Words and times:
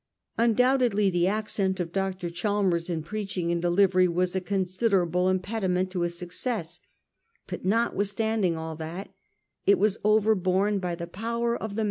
Undoubtedly 0.35 1.11
the 1.11 1.27
accent 1.27 1.79
of 1.79 1.91
Dr. 1.91 2.31
Chalmers 2.31 2.89
in 2.89 3.03
preaching 3.03 3.51
and 3.51 3.61
delivery 3.61 4.07
was 4.07 4.35
a 4.35 4.41
consider 4.41 5.03
able 5.05 5.29
impediment 5.29 5.91
to 5.91 6.01
his 6.01 6.17
success; 6.17 6.81
but 7.45 7.65
notwithstanding 7.65 8.57
all 8.57 8.75
that, 8.77 9.09
it 9.67 9.77
was 9.77 9.99
overborne 10.03 10.79
by 10.79 10.95
the 10.95 11.05
power 11.05 11.55
of 11.55 11.75
the 11.75 11.79
mn. 11.79 11.79